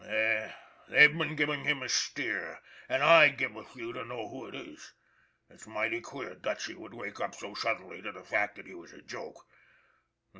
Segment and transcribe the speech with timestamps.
[0.87, 2.59] They've been giving him a steer,
[2.89, 4.93] and I'd give a few to know who it is.
[5.47, 8.93] It's mighty queer Dutchy would wake up so suddenly to the fact that he was
[8.93, 9.45] a joke.